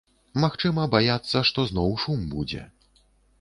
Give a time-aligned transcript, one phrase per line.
[0.43, 2.65] Магчыма, баяцца, што зноў шум будзе.